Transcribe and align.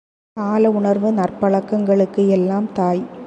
கால 0.37 0.71
உணர்வு 0.71 1.11
நற்பழக்கங்களுக்கு 1.11 2.27
எல்லாம் 2.27 2.73
தாய். 2.73 3.03